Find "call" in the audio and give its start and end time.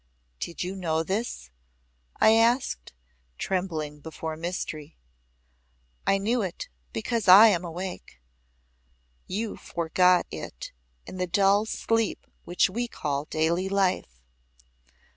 12.87-13.25